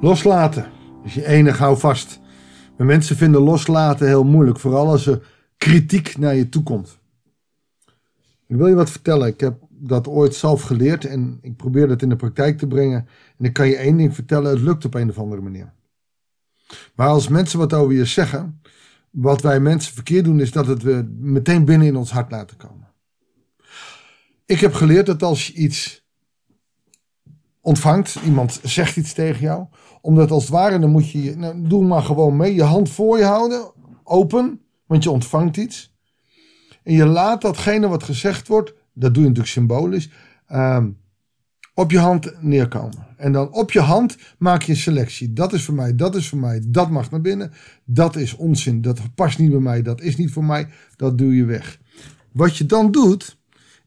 [0.00, 0.70] Loslaten
[1.04, 2.20] is je enige houvast.
[2.76, 5.22] Maar mensen vinden loslaten heel moeilijk, vooral als er
[5.56, 6.98] kritiek naar je toe komt.
[8.46, 9.26] Ik wil je wat vertellen.
[9.26, 13.08] Ik heb dat ooit zelf geleerd en ik probeer dat in de praktijk te brengen.
[13.38, 15.72] En ik kan je één ding vertellen: het lukt op een of andere manier.
[16.94, 18.60] Maar als mensen wat over je zeggen,
[19.10, 22.56] wat wij mensen verkeerd doen, is dat het we meteen binnen in ons hart laten
[22.56, 22.88] komen.
[24.46, 25.99] Ik heb geleerd dat als je iets
[27.60, 29.66] ontvangt, iemand zegt iets tegen jou,
[30.00, 33.18] omdat als het ware, dan moet je, nou, doe maar gewoon mee, je hand voor
[33.18, 33.72] je houden,
[34.04, 35.98] open, want je ontvangt iets.
[36.82, 40.10] En je laat datgene wat gezegd wordt, dat doe je natuurlijk symbolisch,
[40.52, 40.98] um,
[41.74, 43.06] op je hand neerkomen.
[43.16, 45.32] En dan op je hand maak je een selectie.
[45.32, 47.52] Dat is voor mij, dat is voor mij, dat mag naar binnen.
[47.84, 51.36] Dat is onzin, dat past niet bij mij, dat is niet voor mij, dat doe
[51.36, 51.80] je weg.
[52.32, 53.38] Wat je dan doet,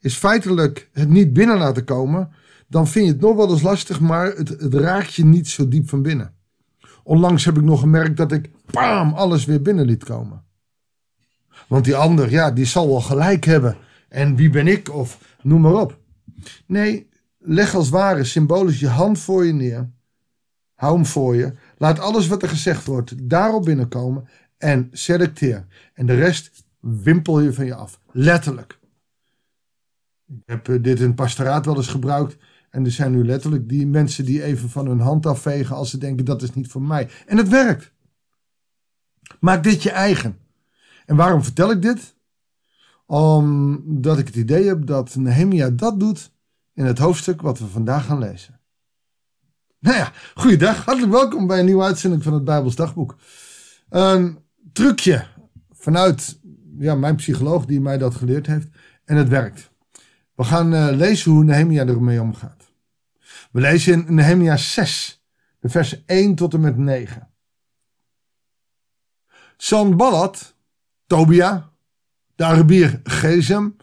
[0.00, 2.30] is feitelijk het niet binnen laten komen.
[2.72, 5.68] Dan vind je het nog wel eens lastig, maar het, het raakt je niet zo
[5.68, 6.34] diep van binnen.
[7.02, 10.44] Onlangs heb ik nog gemerkt dat ik, bam, alles weer binnen liet komen.
[11.68, 13.76] Want die ander, ja, die zal wel gelijk hebben.
[14.08, 14.94] En wie ben ik?
[14.94, 15.98] Of noem maar op.
[16.66, 19.90] Nee, leg als ware symbolisch je hand voor je neer.
[20.74, 21.52] Hou hem voor je.
[21.76, 24.28] Laat alles wat er gezegd wordt daarop binnenkomen.
[24.58, 25.66] En selecteer.
[25.94, 28.00] En de rest wimpel je van je af.
[28.12, 28.78] Letterlijk.
[30.26, 32.36] Ik heb eh, dit in pastoraat wel eens gebruikt.
[32.72, 35.98] En er zijn nu letterlijk die mensen die even van hun hand afvegen als ze
[35.98, 37.08] denken dat is niet voor mij.
[37.26, 37.92] En het werkt.
[39.40, 40.38] Maak dit je eigen.
[41.06, 42.16] En waarom vertel ik dit?
[43.06, 46.32] Omdat ik het idee heb dat Nehemia dat doet
[46.74, 48.60] in het hoofdstuk wat we vandaag gaan lezen.
[49.78, 50.84] Nou ja, goeiedag.
[50.84, 53.16] Hartelijk welkom bij een nieuwe uitzending van het Bijbels Dagboek.
[53.88, 54.38] Een
[54.72, 55.26] trucje
[55.70, 56.40] vanuit
[56.78, 58.68] ja, mijn psycholoog die mij dat geleerd heeft.
[59.04, 59.70] En het werkt.
[60.34, 62.61] We gaan uh, lezen hoe Nehemia ermee omgaat.
[63.52, 65.24] We lezen in Nehemia 6,
[65.60, 67.28] de versen 1 tot en met 9.
[69.56, 70.54] Sanballat,
[71.06, 71.70] Tobia,
[72.34, 73.76] de Arabier Gezem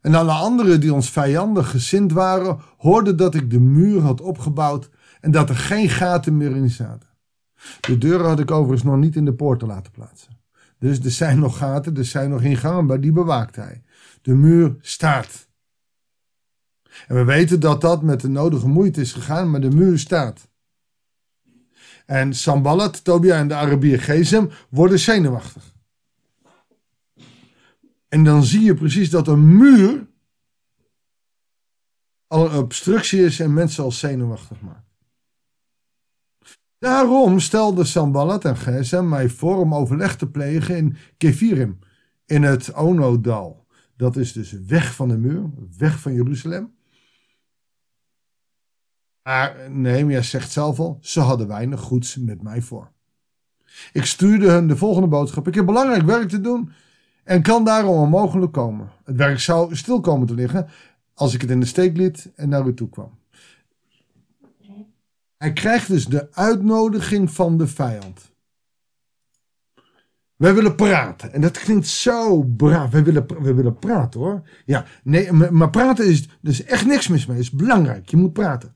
[0.00, 4.90] en alle anderen die ons vijandig gezind waren, hoorden dat ik de muur had opgebouwd
[5.20, 7.08] en dat er geen gaten meer in zaten.
[7.80, 10.38] De deuren had ik overigens nog niet in de poorten laten plaatsen.
[10.78, 13.82] Dus er zijn nog gaten, er zijn nog ingangen, maar die bewaakt hij.
[14.22, 15.48] De muur staat.
[17.08, 20.48] En we weten dat dat met de nodige moeite is gegaan, maar de muur staat.
[22.06, 25.74] En Sambalat, Tobia en de Arabier Gezem worden zenuwachtig.
[28.08, 30.06] En dan zie je precies dat een muur
[32.26, 34.84] al een obstructie is en mensen al zenuwachtig maakt.
[36.78, 41.78] Daarom stelde Sambalat en Gezem mij voor om overleg te plegen in Kefirim,
[42.26, 43.66] in het Ono-dal.
[43.96, 46.75] Dat is dus weg van de muur, weg van Jeruzalem.
[49.26, 52.92] Maar Nehemia zegt zelf al, ze hadden weinig goeds met mij voor.
[53.92, 55.48] Ik stuurde hun de volgende boodschap.
[55.48, 56.72] Ik heb belangrijk werk te doen
[57.24, 58.90] en kan daarom onmogelijk komen.
[59.04, 60.68] Het werk zou stil komen te liggen
[61.14, 63.18] als ik het in de steek liet en naar u toe kwam.
[65.36, 68.30] Hij krijgt dus de uitnodiging van de vijand.
[70.36, 71.32] Wij willen praten.
[71.32, 72.90] En dat klinkt zo braaf.
[72.90, 74.48] Wij willen, wij willen praten hoor.
[74.64, 77.36] Ja, nee, maar praten is, is echt niks mis mee.
[77.36, 78.08] Het is belangrijk.
[78.08, 78.75] Je moet praten.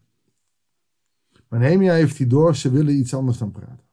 [1.50, 3.86] Maar Nehemia heeft hij door, ze willen iets anders dan praten.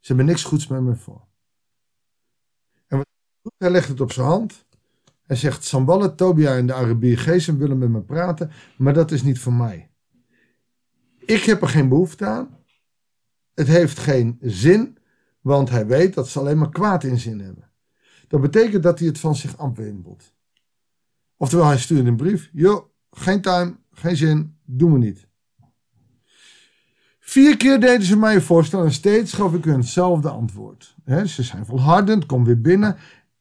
[0.00, 1.26] Ze hebben niks goeds met me voor.
[2.86, 3.06] En
[3.58, 4.64] hij legt het op zijn hand.
[5.22, 9.22] Hij zegt, Samballet, Tobia en de Arabier Geesem willen met me praten, maar dat is
[9.22, 9.90] niet voor mij.
[11.18, 12.56] Ik heb er geen behoefte aan.
[13.54, 14.98] Het heeft geen zin,
[15.40, 17.70] want hij weet dat ze alleen maar kwaad in zin hebben.
[18.28, 20.34] Dat betekent dat hij het van zich afwimpelt.
[21.36, 22.50] Oftewel, hij stuurt een brief.
[22.52, 25.25] Joh, geen time, geen zin, doen we niet.
[27.26, 30.96] Vier keer deden ze mij een voorstel en steeds gaf ik hun hetzelfde antwoord.
[31.06, 32.96] ze zijn volhardend, kom weer binnen.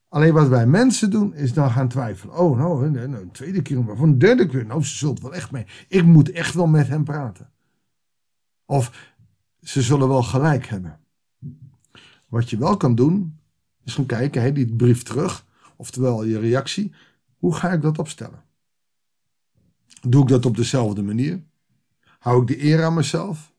[0.10, 2.38] Alleen wat wij mensen doen, is dan gaan twijfelen.
[2.38, 4.66] Oh, nou, nou een tweede keer, maar van een derde keer.
[4.66, 5.66] Nou, ze zult wel echt mee.
[5.88, 7.50] Ik moet echt wel met hem praten.
[8.66, 9.14] Of
[9.62, 11.00] ze zullen wel gelijk hebben.
[12.28, 13.40] Wat je wel kan doen,
[13.84, 15.46] is gaan kijken, die brief terug.
[15.76, 16.94] Oftewel je reactie.
[17.38, 18.44] Hoe ga ik dat opstellen?
[20.02, 21.44] Doe ik dat op dezelfde manier?
[22.20, 23.54] Hou ik de eer aan mezelf?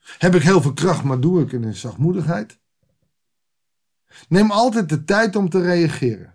[0.00, 2.58] Heb ik heel veel kracht, maar doe ik in zachtmoedigheid?
[4.28, 6.34] Neem altijd de tijd om te reageren.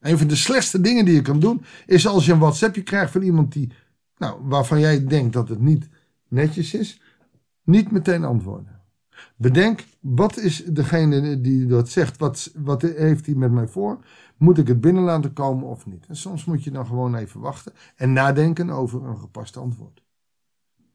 [0.00, 3.12] Een van de slechtste dingen die je kan doen, is als je een WhatsAppje krijgt
[3.12, 3.72] van iemand die,
[4.16, 5.88] nou, waarvan jij denkt dat het niet
[6.28, 7.00] netjes is,
[7.62, 8.80] niet meteen antwoorden.
[9.36, 14.04] Bedenk, wat is degene die dat zegt, wat, wat heeft hij met mij voor?
[14.36, 16.06] Moet ik het binnen laten komen of niet?
[16.06, 20.02] En soms moet je dan gewoon even wachten en nadenken over een gepast antwoord.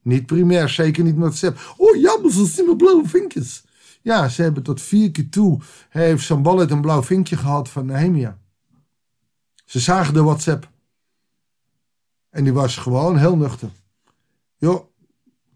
[0.08, 1.76] Niet primair, zeker niet met WhatsApp.
[1.78, 3.64] Oh jammer, ze zien mijn blauwe vinkjes.
[4.02, 5.60] Ja, ze hebben tot vier keer toe,
[5.90, 8.40] heeft Sambalat een blauw vinkje gehad van Nehemia.
[9.66, 10.72] Ze zagen de WhatsApp.
[12.30, 13.70] En die was gewoon heel nuchter.
[14.58, 14.86] Joh,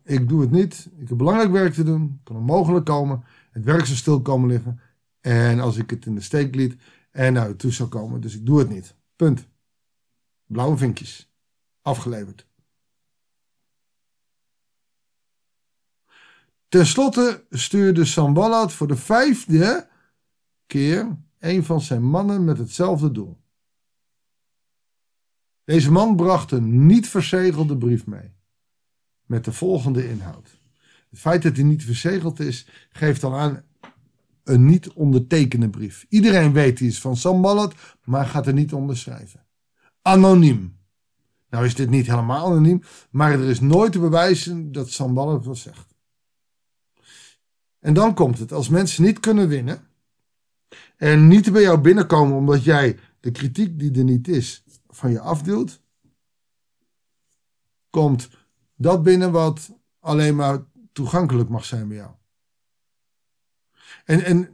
[0.04, 0.90] ik doe het niet.
[0.98, 2.20] Ik heb belangrijk werk te doen.
[2.24, 3.24] Kan onmogelijk komen.
[3.52, 4.80] Het werk zou stil komen liggen.
[5.22, 6.76] En als ik het in de steek liet
[7.12, 8.22] en naar toe zou komen.
[8.22, 8.96] Dus ik doe het niet.
[9.16, 9.48] Punt.
[10.46, 11.32] Blauwe vinkjes.
[11.82, 12.50] Afgeleverd.
[16.72, 19.90] Ten slotte stuurde Sambalat voor de vijfde
[20.68, 23.42] keer een van zijn mannen met hetzelfde doel.
[25.64, 28.34] Deze man bracht een niet verzegelde brief mee.
[29.26, 30.62] Met de volgende inhoud.
[31.10, 33.64] Het feit dat hij niet verzegeld is, geeft al aan
[34.44, 36.06] een niet ondertekende brief.
[36.10, 39.46] Iedereen weet die is van Sambalat, maar gaat er niet onderschrijven.
[40.02, 40.78] Anoniem.
[41.50, 45.58] Nou is dit niet helemaal anoniem, maar er is nooit te bewijzen dat Sambalat wat
[45.58, 45.91] zegt.
[47.82, 49.88] En dan komt het, als mensen niet kunnen winnen
[50.98, 55.20] en niet bij jou binnenkomen omdat jij de kritiek die er niet is van je
[55.20, 55.82] afduwt,
[57.90, 58.30] komt
[58.76, 62.12] dat binnen wat alleen maar toegankelijk mag zijn bij jou.
[64.06, 64.50] En, en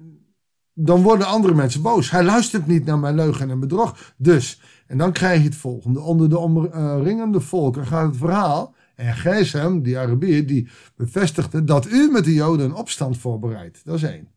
[0.74, 2.12] dan worden andere mensen boos.
[2.12, 4.14] Hij luistert niet naar mijn leugen en bedrog.
[4.18, 6.00] Dus, en dan krijg je het volgende.
[6.00, 8.76] Onder de omringende volken gaat het verhaal.
[8.98, 13.86] En Gesem, die Arabier, die bevestigde dat u met de Joden een opstand voorbereidt.
[13.86, 14.32] Dat is één.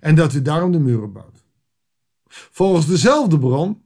[0.00, 1.44] En dat u daarom de muren bouwt.
[2.28, 3.82] Volgens dezelfde bron,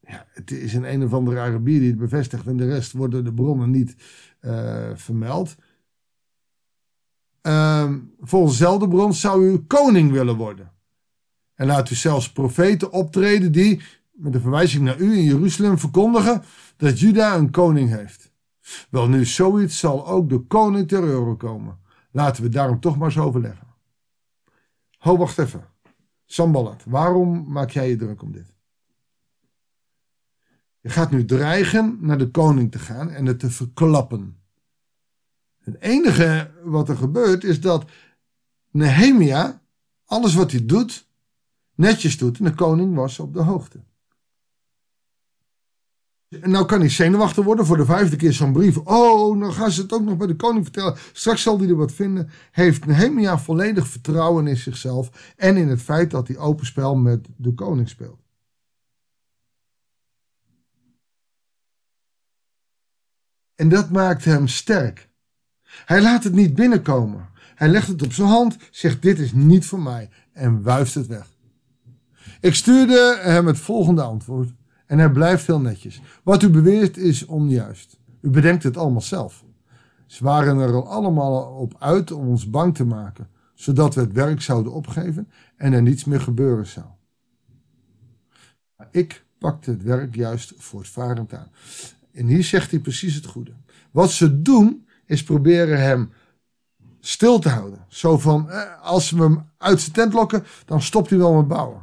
[0.00, 3.24] ja, het is een een of andere Arabier die het bevestigt en de rest worden
[3.24, 3.96] de bronnen niet
[4.40, 5.56] uh, vermeld.
[7.42, 10.72] Uh, volgens dezelfde bron zou u koning willen worden.
[11.54, 13.80] En laat u zelfs profeten optreden die,
[14.12, 16.42] met een verwijzing naar u in Jeruzalem, verkondigen
[16.76, 18.32] dat Juda een koning heeft.
[18.90, 21.78] Wel nu, zoiets zal ook de koning ter euro komen.
[22.10, 23.66] Laten we daarom toch maar eens overleggen.
[24.98, 25.64] Ho, wacht even.
[26.24, 28.56] Sambalat, waarom maak jij je druk om dit?
[30.80, 34.42] Je gaat nu dreigen naar de koning te gaan en het te verklappen.
[35.58, 37.90] Het enige wat er gebeurt is dat
[38.70, 39.62] Nehemia
[40.04, 41.08] alles wat hij doet
[41.74, 43.84] netjes doet en de koning was op de hoogte.
[46.42, 48.78] Nou kan hij zenuwachtig worden voor de vijfde keer zo'n brief.
[48.78, 50.96] Oh, dan gaan ze het ook nog bij de koning vertellen.
[51.12, 52.30] Straks zal hij er wat vinden.
[52.50, 57.26] Heeft Nehemia volledig vertrouwen in zichzelf en in het feit dat hij open spel met
[57.36, 58.22] de koning speelt.
[63.54, 65.08] En dat maakt hem sterk.
[65.62, 67.28] Hij laat het niet binnenkomen.
[67.54, 71.06] Hij legt het op zijn hand, zegt dit is niet voor mij en wuift het
[71.06, 71.32] weg.
[72.40, 74.50] Ik stuurde hem het volgende antwoord
[74.86, 76.00] en hij blijft heel netjes.
[76.22, 77.98] Wat u beweert is onjuist.
[78.20, 79.44] U bedenkt het allemaal zelf.
[80.06, 84.12] Ze waren er al allemaal op uit om ons bang te maken, zodat we het
[84.12, 86.86] werk zouden opgeven en er niets meer gebeuren zou.
[88.76, 91.48] Maar ik pakte het werk juist voortvarend aan.
[92.12, 93.52] En hier zegt hij precies het goede.
[93.90, 96.12] Wat ze doen, is proberen hem
[97.00, 97.84] stil te houden.
[97.88, 101.48] Zo van, eh, als we hem uit zijn tent lokken, dan stopt hij wel met
[101.48, 101.82] bouwen.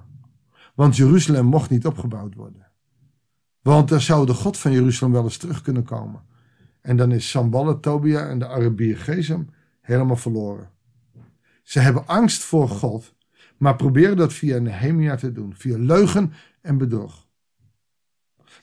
[0.76, 2.71] Want Jeruzalem mocht niet opgebouwd worden.
[3.62, 6.22] Want dan zou de God van Jeruzalem wel eens terug kunnen komen.
[6.82, 9.50] En dan is Samballat, Tobia en de Arabier Gezem
[9.82, 10.70] helemaal verloren.
[11.64, 13.14] Ze hebben angst voor God,
[13.58, 15.54] maar proberen dat via Nehemia te doen.
[15.56, 17.28] Via leugen en bedrog.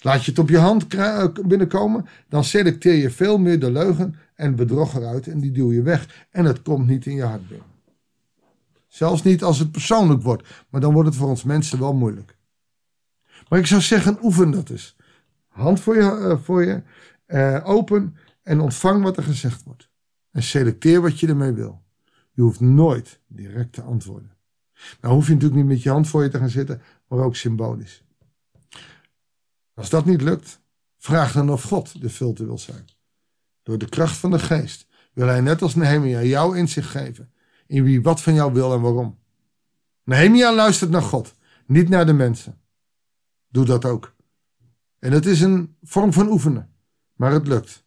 [0.01, 4.15] Laat je het op je hand eh, binnenkomen, dan selecteer je veel meer de leugen
[4.35, 6.27] en bedrog eruit en die duw je weg.
[6.31, 7.67] En het komt niet in je hart binnen.
[8.87, 12.37] Zelfs niet als het persoonlijk wordt, maar dan wordt het voor ons mensen wel moeilijk.
[13.49, 14.97] Maar ik zou zeggen, oefen dat eens.
[15.59, 16.83] Hand voor je, uh, voor je
[17.27, 19.91] uh, open en ontvang wat er gezegd wordt.
[20.31, 21.83] En selecteer wat je ermee wil.
[22.33, 24.37] Je hoeft nooit direct te antwoorden.
[25.01, 27.37] Nou hoef je natuurlijk niet met je hand voor je te gaan zitten, maar ook
[27.37, 28.05] symbolisch.
[29.75, 30.61] Als dat niet lukt,
[30.99, 32.85] vraag dan of God de filter wil zijn.
[33.63, 37.33] Door de kracht van de geest wil hij net als Nehemia jou inzicht geven
[37.67, 39.19] in wie wat van jou wil en waarom.
[40.05, 41.35] Nehemia luistert naar God,
[41.67, 42.61] niet naar de mensen.
[43.49, 44.17] Doe dat ook.
[44.99, 46.71] En het is een vorm van oefenen,
[47.15, 47.85] maar het lukt.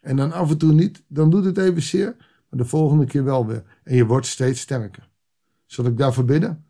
[0.00, 2.16] En dan af en toe niet, dan doet het even zeer,
[2.48, 3.62] maar de volgende keer wel weer.
[3.84, 5.08] En je wordt steeds sterker.
[5.66, 6.66] Zal ik daarvoor bidden?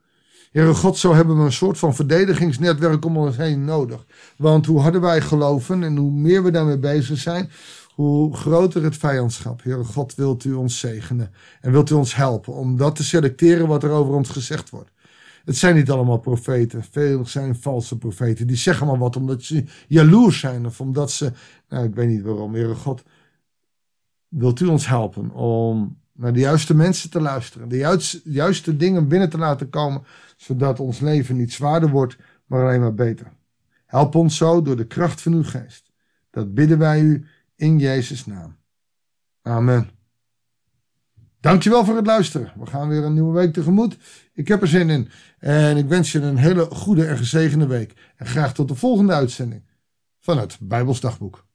[0.52, 4.06] Heere God, zo hebben we een soort van verdedigingsnetwerk om ons heen nodig.
[4.36, 7.50] Want hoe harder wij geloven en hoe meer we daarmee bezig zijn,
[7.94, 9.62] hoe groter het vijandschap.
[9.62, 11.30] Heere God, wilt u ons zegenen
[11.60, 14.91] en wilt u ons helpen om dat te selecteren wat er over ons gezegd wordt.
[15.44, 16.84] Het zijn niet allemaal profeten.
[16.90, 18.46] Veel zijn valse profeten.
[18.46, 21.32] Die zeggen maar wat omdat ze jaloers zijn of omdat ze,
[21.68, 22.54] nou ik weet niet waarom.
[22.54, 23.02] Heere God,
[24.28, 29.08] wilt u ons helpen om naar de juiste mensen te luisteren, de juiste, juiste dingen
[29.08, 30.02] binnen te laten komen,
[30.36, 33.32] zodat ons leven niet zwaarder wordt, maar alleen maar beter.
[33.86, 35.92] Help ons zo door de kracht van uw geest.
[36.30, 38.56] Dat bidden wij u in Jezus' naam.
[39.42, 39.90] Amen.
[41.42, 42.52] Dankjewel voor het luisteren.
[42.58, 43.96] We gaan weer een nieuwe week tegemoet.
[44.34, 45.08] Ik heb er zin in.
[45.38, 48.12] En ik wens je een hele goede en gezegende week.
[48.16, 49.62] En graag tot de volgende uitzending
[50.20, 51.46] van het Bijbelsdagboek.